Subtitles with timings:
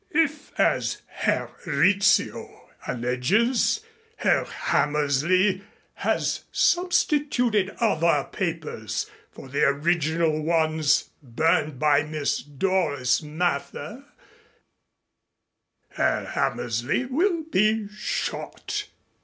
[0.15, 3.81] If, as Herr Rizzio alleges,
[4.15, 5.61] Herr Hammersley
[5.93, 14.05] has substituted other papers for the original ones burned by Miss Doris Mather,
[15.89, 18.87] Herr Hammersley will be shot.